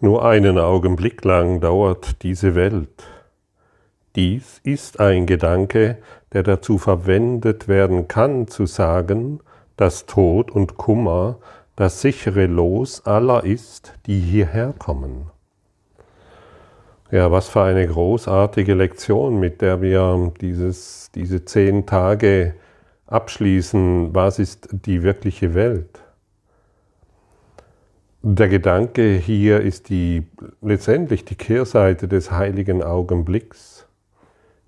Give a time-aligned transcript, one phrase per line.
[0.00, 3.04] Nur einen Augenblick lang dauert diese Welt.
[4.14, 5.98] Dies ist ein Gedanke,
[6.32, 9.40] der dazu verwendet werden kann, zu sagen,
[9.76, 11.38] dass Tod und Kummer
[11.74, 15.30] das sichere Los aller ist, die hierher kommen.
[17.10, 22.54] Ja, was für eine großartige Lektion, mit der wir dieses, diese zehn Tage
[23.06, 24.14] abschließen.
[24.14, 26.00] Was ist die wirkliche Welt?
[28.22, 30.26] Der Gedanke hier ist die,
[30.60, 33.86] letztendlich die Kehrseite des heiligen Augenblicks.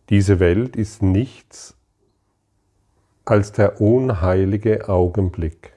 [0.08, 1.76] Diese Welt ist nichts
[3.24, 5.72] als der unheilige Augenblick.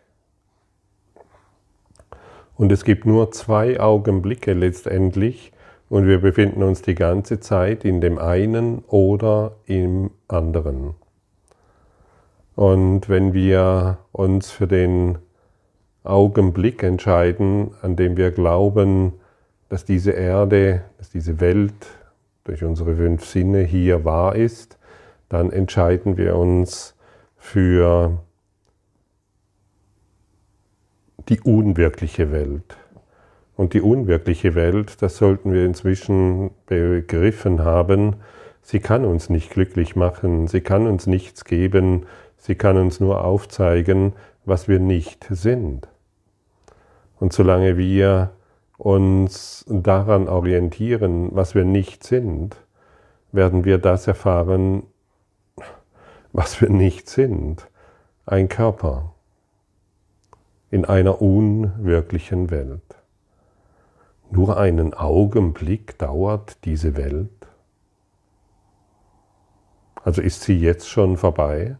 [2.55, 5.51] Und es gibt nur zwei Augenblicke letztendlich
[5.90, 10.93] und wir befinden uns die ganze Zeit in dem einen oder im anderen.
[12.55, 15.17] Und wenn wir uns für den
[16.03, 19.13] Augenblick entscheiden, an dem wir glauben,
[19.70, 21.73] dass diese Erde, dass diese Welt
[22.43, 24.77] durch unsere fünf Sinne hier wahr ist,
[25.29, 26.96] dann entscheiden wir uns
[27.37, 28.20] für
[31.29, 32.77] die unwirkliche Welt.
[33.55, 38.18] Und die unwirkliche Welt, das sollten wir inzwischen begriffen haben,
[38.62, 42.05] sie kann uns nicht glücklich machen, sie kann uns nichts geben,
[42.37, 44.13] sie kann uns nur aufzeigen,
[44.46, 45.87] was wir nicht sind.
[47.24, 48.32] Und solange wir
[48.77, 52.57] uns daran orientieren, was wir nicht sind,
[53.32, 54.84] werden wir das erfahren,
[56.34, 57.70] was wir nicht sind.
[58.26, 59.13] Ein Körper
[60.70, 62.98] in einer unwirklichen Welt.
[64.30, 67.47] Nur einen Augenblick dauert diese Welt.
[70.03, 71.78] Also ist sie jetzt schon vorbei?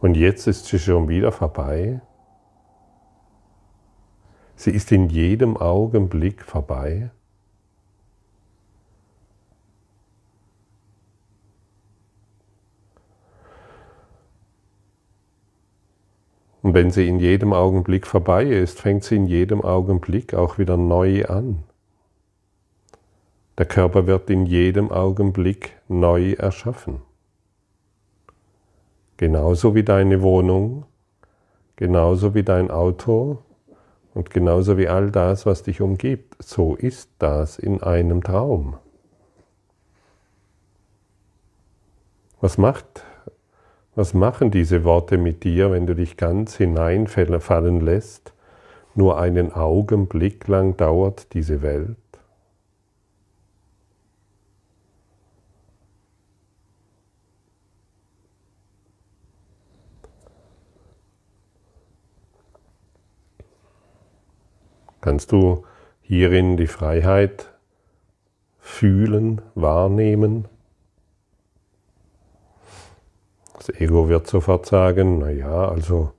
[0.00, 2.00] Und jetzt ist sie schon wieder vorbei?
[4.60, 7.08] Sie ist in jedem Augenblick vorbei.
[16.60, 20.76] Und wenn sie in jedem Augenblick vorbei ist, fängt sie in jedem Augenblick auch wieder
[20.76, 21.62] neu an.
[23.56, 27.00] Der Körper wird in jedem Augenblick neu erschaffen.
[29.16, 30.84] Genauso wie deine Wohnung,
[31.76, 33.38] genauso wie dein Auto,
[34.20, 38.76] und genauso wie all das, was dich umgibt, so ist das in einem Traum.
[42.42, 43.02] Was macht,
[43.94, 48.34] was machen diese Worte mit dir, wenn du dich ganz hineinfallen lässt?
[48.94, 51.96] Nur einen Augenblick lang dauert diese Welt.
[65.00, 65.64] Kannst du
[66.02, 67.48] hierin die Freiheit
[68.58, 70.46] fühlen, wahrnehmen?
[73.56, 76.12] Das Ego wird sofort sagen, na ja, also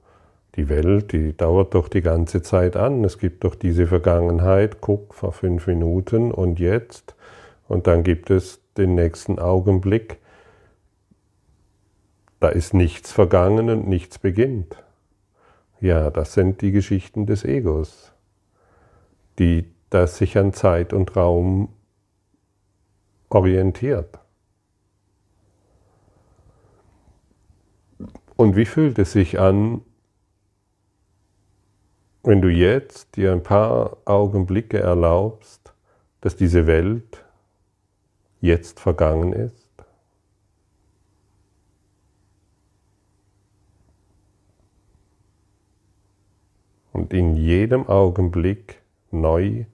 [0.55, 3.03] die Welt, die dauert doch die ganze Zeit an.
[3.03, 7.15] Es gibt doch diese Vergangenheit, guck, vor fünf Minuten und jetzt.
[7.67, 10.17] Und dann gibt es den nächsten Augenblick.
[12.39, 14.75] Da ist nichts vergangen und nichts beginnt.
[15.79, 18.10] Ja, das sind die Geschichten des Egos
[19.41, 21.69] die das sich an Zeit und Raum
[23.29, 24.19] orientiert.
[28.35, 29.81] Und wie fühlt es sich an,
[32.21, 35.73] wenn du jetzt dir ein paar Augenblicke erlaubst,
[36.21, 37.25] dass diese Welt
[38.41, 39.67] jetzt vergangen ist?
[46.93, 48.80] Und in jedem Augenblick
[49.11, 49.65] neu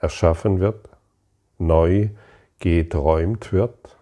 [0.00, 0.88] erschaffen wird,
[1.58, 2.10] neu
[2.58, 3.96] geträumt wird.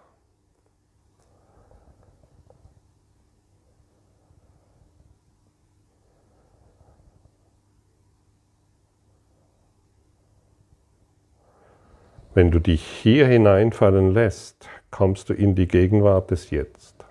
[12.35, 17.05] Wenn du dich hier hineinfallen lässt, kommst du in die Gegenwart des Jetzt.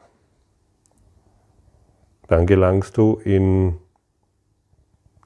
[2.27, 3.79] Dann gelangst du in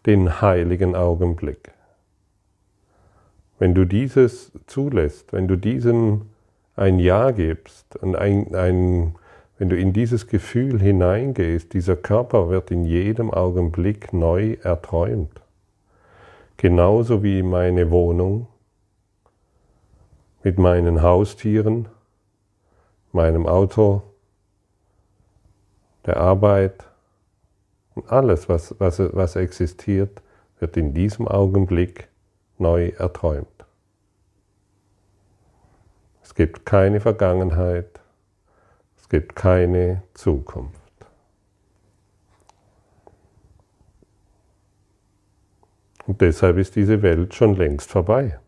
[0.06, 1.72] den heiligen Augenblick.
[3.58, 6.26] Wenn du dieses zulässt, wenn du diesem
[6.76, 9.16] ein Ja gibst und ein, ein,
[9.58, 15.42] wenn du in dieses Gefühl hineingehst, dieser Körper wird in jedem Augenblick neu erträumt.
[16.56, 18.46] Genauso wie meine Wohnung
[20.44, 21.88] mit meinen Haustieren,
[23.12, 24.02] meinem Auto,
[26.06, 26.84] der Arbeit
[27.94, 30.22] und alles, was, was, was existiert,
[30.60, 32.08] wird in diesem Augenblick
[32.60, 33.66] neu erträumt.
[36.22, 38.00] Es gibt keine Vergangenheit,
[38.96, 40.78] es gibt keine Zukunft.
[46.06, 48.38] Und deshalb ist diese Welt schon längst vorbei.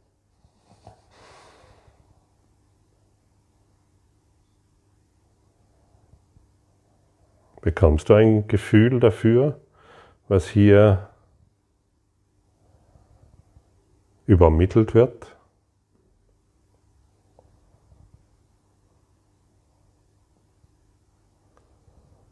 [7.60, 9.60] Bekommst du ein Gefühl dafür,
[10.28, 11.09] was hier
[14.30, 15.26] übermittelt wird?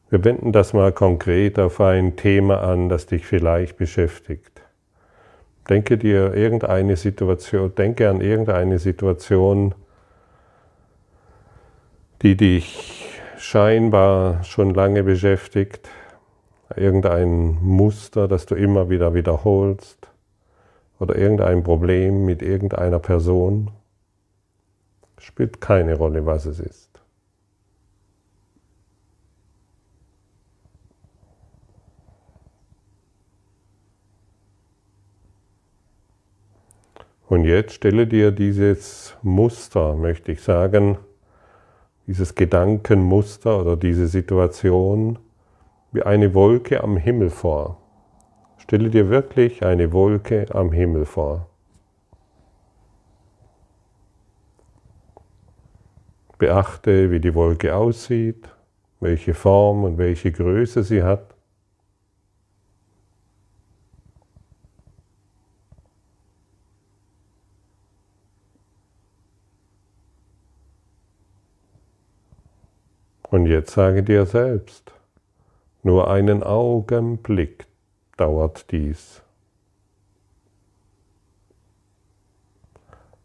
[0.09, 4.63] Wir wenden das mal konkret auf ein Thema an, das dich vielleicht beschäftigt.
[5.69, 9.75] Denke dir irgendeine Situation, denke an irgendeine Situation,
[12.23, 15.91] die dich scheinbar schon lange beschäftigt,
[16.75, 20.08] irgendein Muster, das du immer wieder wiederholst,
[20.99, 23.71] oder irgendein Problem mit irgendeiner Person,
[25.19, 26.89] spielt keine Rolle, was es ist.
[37.29, 40.97] Und jetzt stelle dir dieses Muster, möchte ich sagen,
[42.07, 45.19] dieses Gedankenmuster oder diese Situation
[45.93, 47.83] wie eine Wolke am Himmel vor.
[48.69, 51.49] Stelle dir wirklich eine Wolke am Himmel vor.
[56.37, 58.47] Beachte, wie die Wolke aussieht,
[59.01, 61.35] welche Form und welche Größe sie hat.
[73.31, 74.93] Und jetzt sage dir selbst,
[75.83, 77.68] nur einen Augenblick
[78.19, 79.23] dauert dies.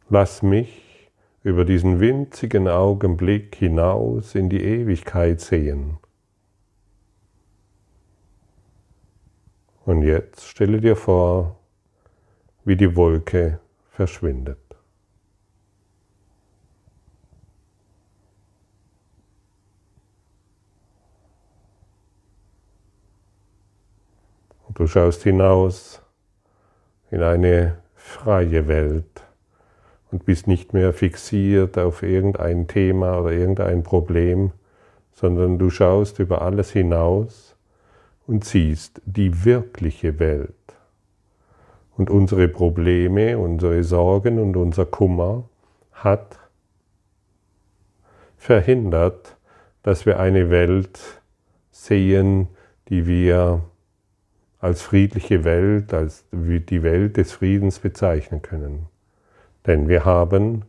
[0.10, 1.12] Lass mich
[1.44, 5.98] über diesen winzigen Augenblick hinaus in die Ewigkeit sehen.
[9.86, 11.60] Und jetzt stelle dir vor,
[12.64, 13.60] wie die Wolke
[13.90, 14.63] verschwindet.
[24.84, 26.02] Du schaust hinaus
[27.10, 29.24] in eine freie Welt
[30.12, 34.52] und bist nicht mehr fixiert auf irgendein Thema oder irgendein Problem,
[35.14, 37.56] sondern du schaust über alles hinaus
[38.28, 40.76] und siehst die wirkliche Welt.
[41.96, 45.48] Und unsere Probleme, unsere Sorgen und unser Kummer
[45.94, 46.38] hat
[48.36, 49.38] verhindert,
[49.82, 51.00] dass wir eine Welt
[51.72, 52.50] sehen,
[52.90, 53.62] die wir
[54.64, 58.88] als friedliche Welt, als die Welt des Friedens bezeichnen können.
[59.68, 60.64] Denn wir haben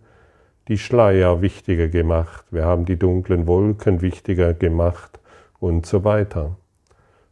[0.67, 5.20] die Schleier wichtiger gemacht, wir haben die dunklen Wolken wichtiger gemacht
[5.61, 6.56] und so weiter.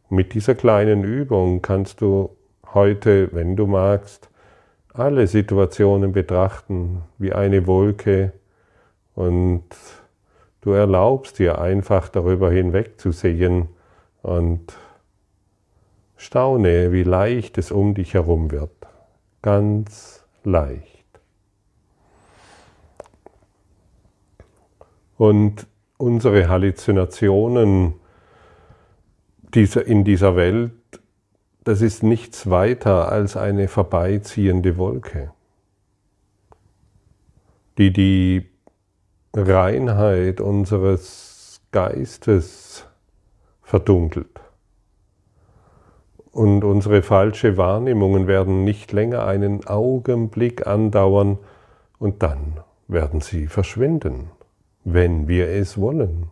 [0.09, 2.29] mit dieser kleinen Übung kannst du
[2.73, 4.29] heute, wenn du magst,
[4.93, 8.31] alle Situationen betrachten wie eine Wolke
[9.15, 9.65] und
[10.61, 13.67] du erlaubst dir einfach darüber hinwegzusehen
[14.21, 14.73] und
[16.23, 18.71] Staune, wie leicht es um dich herum wird.
[19.41, 20.89] Ganz leicht.
[25.17, 27.95] Und unsere Halluzinationen
[29.53, 30.71] in dieser Welt,
[31.63, 35.31] das ist nichts weiter als eine vorbeiziehende Wolke,
[37.77, 38.49] die die
[39.35, 42.85] Reinheit unseres Geistes
[43.61, 44.39] verdunkelt.
[46.33, 51.37] Und unsere falsche Wahrnehmungen werden nicht länger einen Augenblick andauern
[51.99, 54.31] und dann werden sie verschwinden,
[54.83, 56.31] wenn wir es wollen.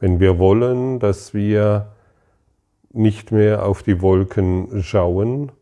[0.00, 1.92] Wenn wir wollen, dass wir
[2.92, 5.52] nicht mehr auf die Wolken schauen,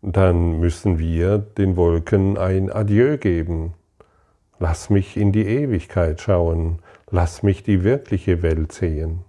[0.00, 3.74] dann müssen wir den Wolken ein Adieu geben.
[4.58, 6.78] Lass mich in die Ewigkeit schauen,
[7.10, 9.20] lass mich die wirkliche Welt sehen.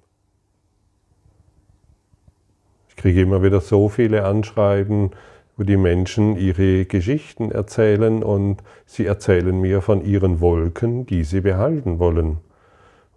[2.96, 5.12] Ich kriege immer wieder so viele Anschreiben,
[5.58, 11.42] wo die Menschen ihre Geschichten erzählen und sie erzählen mir von ihren Wolken, die sie
[11.42, 12.38] behalten wollen.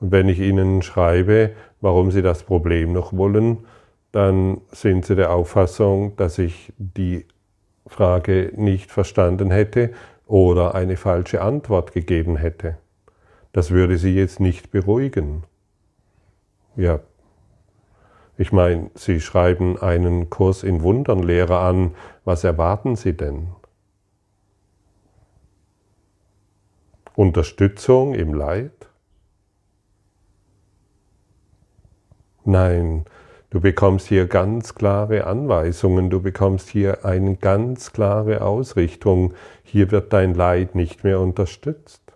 [0.00, 3.58] Und wenn ich ihnen schreibe, warum sie das Problem noch wollen,
[4.11, 7.26] dann sind sie der Auffassung, dass ich die
[7.87, 9.90] Frage nicht verstanden hätte
[10.26, 12.78] oder eine falsche Antwort gegeben hätte.
[13.52, 15.44] Das würde sie jetzt nicht beruhigen.
[16.76, 17.00] Ja,
[18.38, 21.97] ich meine, Sie schreiben einen Kurs in Wundernlehre an.
[22.25, 23.49] Was erwarten Sie denn?
[27.16, 28.88] Unterstützung im Leid?
[32.45, 33.07] Nein,
[33.50, 39.35] du bekommst hier ganz klare Anweisungen, du bekommst hier eine ganz klare Ausrichtung.
[39.64, 42.09] Hier wird dein Leid nicht mehr unterstützt.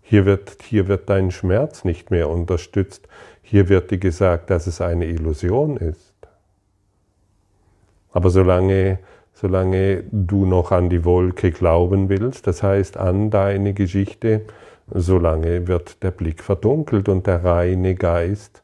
[0.00, 3.08] Hier wird, hier wird dein Schmerz nicht mehr unterstützt.
[3.50, 6.12] Hier wird dir gesagt, dass es eine Illusion ist.
[8.12, 8.98] Aber solange,
[9.32, 14.42] solange du noch an die Wolke glauben willst, das heißt an deine Geschichte,
[14.92, 18.62] solange wird der Blick verdunkelt und der reine Geist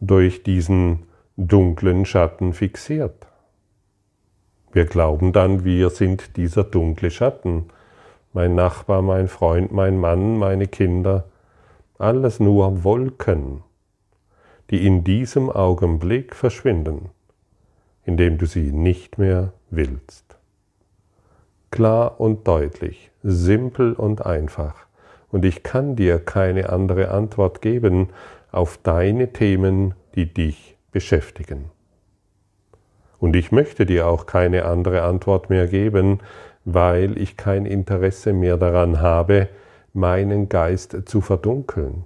[0.00, 1.04] durch diesen
[1.36, 3.28] dunklen Schatten fixiert.
[4.72, 7.66] Wir glauben dann, wir sind dieser dunkle Schatten.
[8.32, 11.26] Mein Nachbar, mein Freund, mein Mann, meine Kinder,
[12.00, 13.62] alles nur Wolken,
[14.70, 17.10] die in diesem Augenblick verschwinden,
[18.04, 20.36] indem du sie nicht mehr willst.
[21.70, 24.86] Klar und deutlich, simpel und einfach
[25.30, 28.08] und ich kann dir keine andere Antwort geben
[28.50, 31.70] auf deine Themen, die dich beschäftigen.
[33.18, 36.20] Und ich möchte dir auch keine andere Antwort mehr geben,
[36.64, 39.48] weil ich kein Interesse mehr daran habe,
[39.92, 42.04] meinen Geist zu verdunkeln.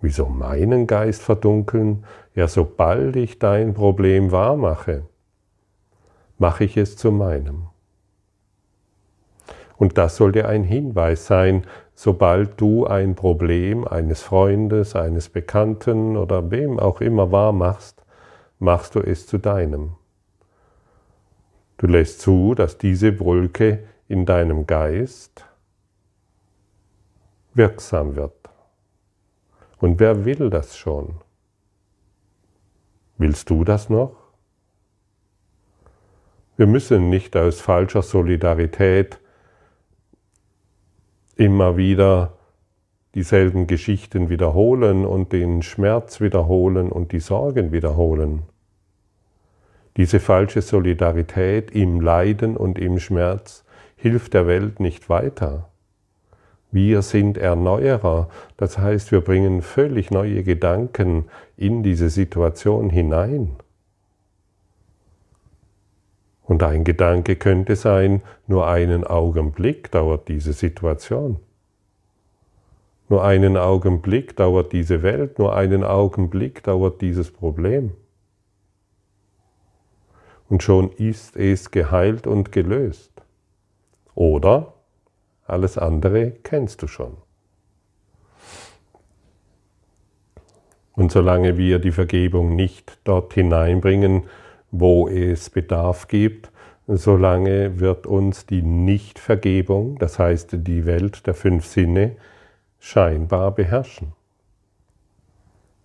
[0.00, 2.04] Wieso meinen Geist verdunkeln?
[2.34, 5.04] Ja, sobald ich dein Problem wahrmache,
[6.38, 7.66] mache ich es zu meinem.
[9.76, 11.64] Und das sollte ein Hinweis sein,
[11.94, 18.04] sobald du ein Problem eines Freundes, eines Bekannten oder wem auch immer wahr machst,
[18.60, 19.92] machst du es zu deinem.
[21.76, 25.47] Du lässt zu, dass diese Wolke in deinem Geist
[27.58, 28.32] wirksam wird.
[29.78, 31.16] Und wer will das schon?
[33.18, 34.16] Willst du das noch?
[36.56, 39.20] Wir müssen nicht aus falscher Solidarität
[41.36, 42.38] immer wieder
[43.14, 48.42] dieselben Geschichten wiederholen und den Schmerz wiederholen und die Sorgen wiederholen.
[49.96, 53.64] Diese falsche Solidarität im Leiden und im Schmerz
[53.96, 55.67] hilft der Welt nicht weiter.
[56.70, 61.24] Wir sind Erneuerer, das heißt, wir bringen völlig neue Gedanken
[61.56, 63.56] in diese Situation hinein.
[66.44, 71.38] Und ein Gedanke könnte sein, nur einen Augenblick dauert diese Situation.
[73.10, 77.92] Nur einen Augenblick dauert diese Welt, nur einen Augenblick dauert dieses Problem.
[80.48, 83.12] Und schon ist es geheilt und gelöst.
[84.14, 84.74] Oder
[85.48, 87.16] alles andere kennst du schon.
[90.92, 94.24] Und solange wir die Vergebung nicht dort hineinbringen,
[94.70, 96.50] wo es Bedarf gibt,
[96.88, 102.16] solange wird uns die Nichtvergebung, das heißt die Welt der fünf Sinne,
[102.80, 104.12] scheinbar beherrschen.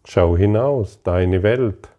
[0.06, 1.90] Schau hinaus, deine Welt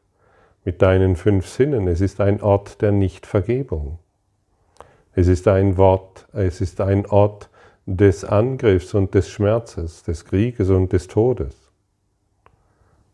[0.64, 3.99] mit deinen fünf Sinnen, es ist ein Ort der Nichtvergebung.
[5.14, 7.49] Es ist ein Wort, es ist ein Ort
[7.87, 11.55] des Angriffs und des Schmerzes, des Krieges und des Todes.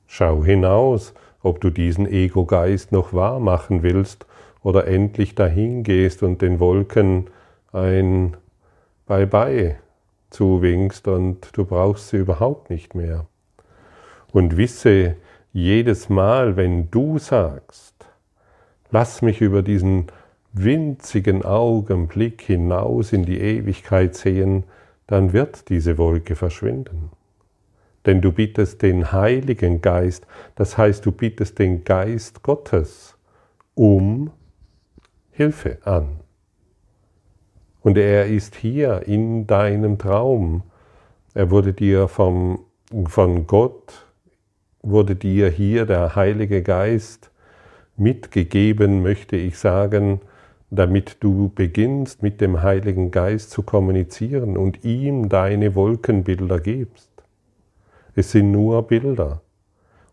[0.06, 4.26] Schau hinaus ob du diesen Ego-Geist noch wahr machen willst
[4.62, 7.28] oder endlich dahin gehst und den Wolken
[7.72, 8.36] ein
[9.06, 9.76] Bye-bye
[10.30, 13.26] zuwinkst und du brauchst sie überhaupt nicht mehr.
[14.32, 15.16] Und wisse,
[15.52, 17.94] jedes Mal, wenn du sagst,
[18.90, 20.06] lass mich über diesen
[20.52, 24.64] winzigen Augenblick hinaus in die Ewigkeit sehen,
[25.06, 27.10] dann wird diese Wolke verschwinden.
[28.06, 33.16] Denn du bittest den Heiligen Geist, das heißt, du bittest den Geist Gottes
[33.74, 34.30] um
[35.30, 36.20] Hilfe an.
[37.82, 40.62] Und er ist hier in deinem Traum.
[41.34, 42.66] Er wurde dir vom,
[43.06, 44.06] von Gott,
[44.82, 47.30] wurde dir hier der Heilige Geist
[47.96, 50.20] mitgegeben, möchte ich sagen,
[50.70, 57.10] damit du beginnst mit dem Heiligen Geist zu kommunizieren und ihm deine Wolkenbilder gibst.
[58.14, 59.40] Es sind nur Bilder.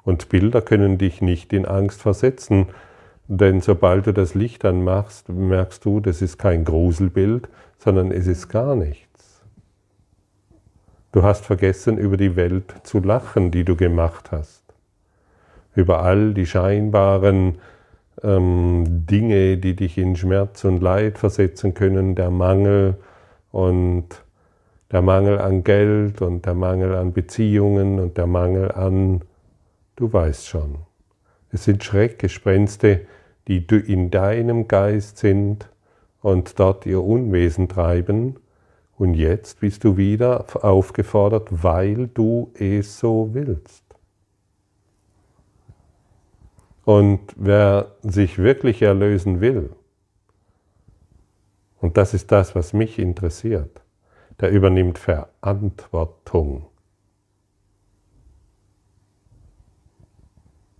[0.04, 2.68] Und Bilder können dich nicht in Angst versetzen,
[3.28, 8.48] denn sobald du das Licht anmachst, merkst du, das ist kein Gruselbild, sondern es ist
[8.48, 9.42] gar nichts.
[11.12, 14.64] Du hast vergessen, über die Welt zu lachen, die du gemacht hast.
[15.76, 17.60] Über all die scheinbaren
[18.24, 22.96] ähm, Dinge, die dich in Schmerz und Leid versetzen können, der Mangel
[23.52, 24.08] und
[24.92, 29.22] der Mangel an Geld und der Mangel an Beziehungen und der Mangel an,
[29.96, 30.76] du weißt schon.
[31.52, 33.02] Es sind Schreckgespenste,
[33.48, 35.70] die in deinem Geist sind
[36.22, 38.38] und dort ihr Unwesen treiben.
[38.98, 43.87] Und jetzt bist du wieder aufgefordert, weil du es so willst.
[46.88, 49.72] Und wer sich wirklich erlösen will,
[51.82, 53.82] und das ist das, was mich interessiert,
[54.40, 56.68] der übernimmt Verantwortung.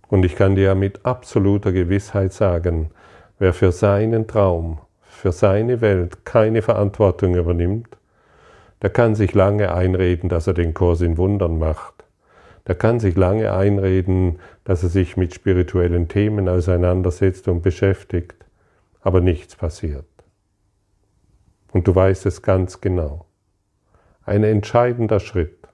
[0.08, 2.88] Und ich kann dir mit absoluter Gewissheit sagen,
[3.38, 7.98] wer für seinen Traum, für seine Welt keine Verantwortung übernimmt,
[8.80, 11.97] der kann sich lange einreden, dass er den Kurs in Wundern macht.
[12.68, 18.44] Der kann sich lange einreden, dass er sich mit spirituellen Themen auseinandersetzt und beschäftigt,
[19.00, 20.06] aber nichts passiert.
[21.72, 23.24] Und du weißt es ganz genau.
[24.24, 25.68] Ein entscheidender Schritt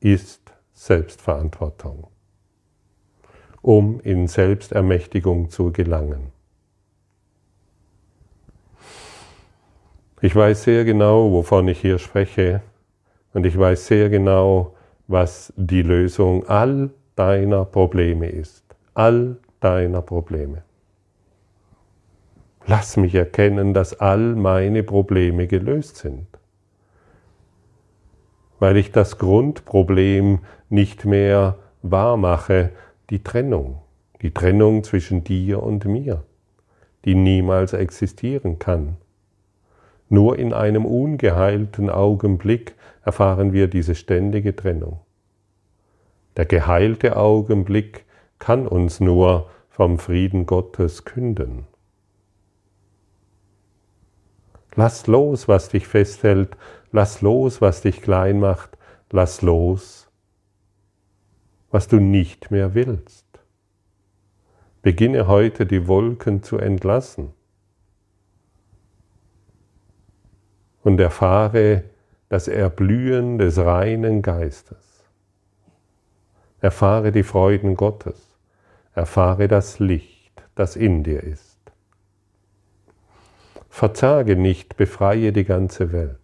[0.00, 2.08] ist Selbstverantwortung
[3.66, 6.30] um in Selbstermächtigung zu gelangen.
[10.20, 12.62] Ich weiß sehr genau, wovon ich hier spreche
[13.34, 14.75] und ich weiß sehr genau,
[15.08, 18.64] was die Lösung all deiner Probleme ist.
[18.94, 20.62] All deiner Probleme.
[22.66, 26.26] Lass mich erkennen, dass all meine Probleme gelöst sind,
[28.58, 32.70] weil ich das Grundproblem nicht mehr wahrmache,
[33.10, 33.82] die Trennung,
[34.22, 36.24] die Trennung zwischen dir und mir,
[37.04, 38.96] die niemals existieren kann.
[40.08, 42.75] Nur in einem ungeheilten Augenblick
[43.06, 45.00] erfahren wir diese ständige Trennung.
[46.36, 48.04] Der geheilte Augenblick
[48.40, 51.66] kann uns nur vom Frieden Gottes künden.
[54.74, 56.56] Lass los, was dich festhält,
[56.90, 58.76] lass los, was dich klein macht,
[59.10, 60.10] lass los,
[61.70, 63.24] was du nicht mehr willst.
[64.82, 67.32] Beginne heute die Wolken zu entlassen
[70.82, 71.84] und erfahre
[72.28, 75.04] das Erblühen des reinen Geistes.
[76.60, 78.34] Erfahre die Freuden Gottes.
[78.94, 81.58] Erfahre das Licht, das in dir ist.
[83.68, 86.18] Verzage nicht, befreie die ganze Welt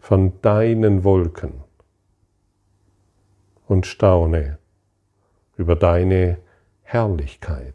[0.00, 1.62] von deinen Wolken
[3.66, 4.58] und staune
[5.56, 6.36] über deine
[6.82, 7.74] Herrlichkeit.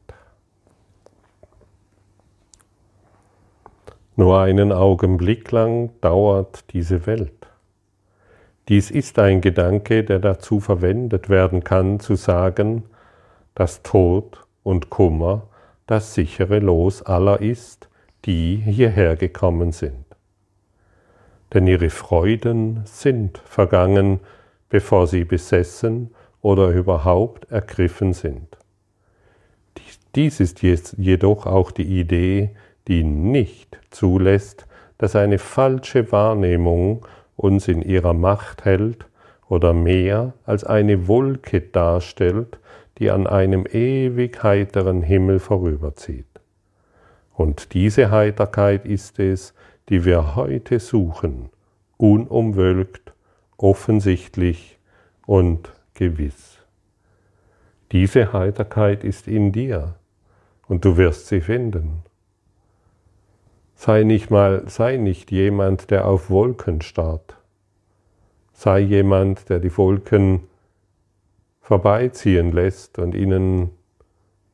[4.19, 7.47] Nur einen Augenblick lang dauert diese Welt.
[8.67, 12.84] Dies ist ein Gedanke, der dazu verwendet werden kann, zu sagen,
[13.55, 15.47] dass Tod und Kummer
[15.88, 17.88] das sichere Los aller ist,
[18.25, 20.03] die hierher gekommen sind.
[21.53, 24.19] Denn ihre Freuden sind vergangen,
[24.67, 28.58] bevor sie besessen oder überhaupt ergriffen sind.
[30.15, 32.49] Dies ist jedoch auch die Idee,
[32.88, 39.06] die nicht zulässt, dass eine falsche Wahrnehmung uns in ihrer Macht hält
[39.48, 42.60] oder mehr als eine Wolke darstellt,
[42.98, 46.26] die an einem ewig heiteren Himmel vorüberzieht.
[47.34, 49.54] Und diese Heiterkeit ist es,
[49.88, 51.50] die wir heute suchen,
[51.98, 53.13] unumwölkt
[53.58, 54.78] offensichtlich
[55.26, 56.58] und gewiss.
[57.92, 59.96] Diese Heiterkeit ist in dir
[60.68, 62.04] und du wirst sie finden.
[63.80, 67.38] Sei nicht mal, sei nicht jemand, der auf Wolken starrt.
[68.52, 70.42] Sei jemand, der die Wolken
[71.62, 73.70] vorbeiziehen lässt und ihnen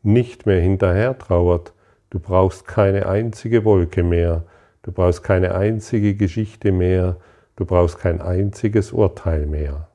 [0.03, 1.73] nicht mehr hinterher trauert.
[2.11, 4.43] Du brauchst keine einzige Wolke mehr,
[4.83, 7.17] du brauchst keine einzige Geschichte mehr,
[7.57, 9.87] Du brauchst kein einziges Urteil mehr.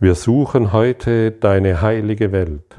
[0.00, 2.76] Wir suchen heute deine heilige Welt,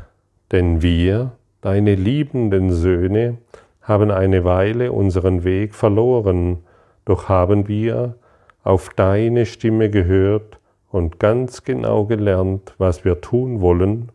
[0.52, 3.38] denn wir, deine liebenden Söhne,
[3.82, 6.60] haben eine Weile unseren Weg verloren,
[7.06, 8.15] doch haben wir
[8.63, 10.60] auf deine Stimme gehört
[10.91, 14.12] und ganz genau gelernt, was wir tun wollen,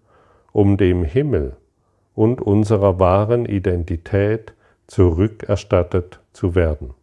[0.52, 1.57] um dem Himmel
[2.14, 4.54] und unserer wahren Identität
[4.87, 6.94] zurückerstattet zu werden.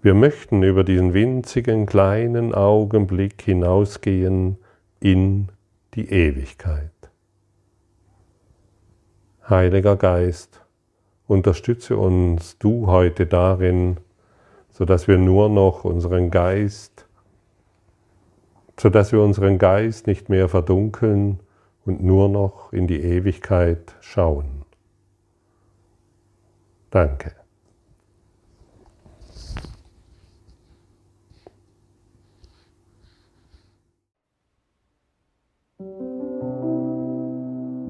[0.00, 4.56] Wir möchten über diesen winzigen kleinen Augenblick hinausgehen
[5.00, 5.48] in
[5.94, 6.97] die Ewigkeit.
[9.50, 10.60] Heiliger Geist,
[11.26, 13.96] unterstütze uns du heute darin,
[14.68, 17.06] sodass wir nur noch unseren Geist,
[18.78, 21.40] sodass wir unseren Geist nicht mehr verdunkeln
[21.86, 24.66] und nur noch in die Ewigkeit schauen.
[26.90, 27.32] Danke.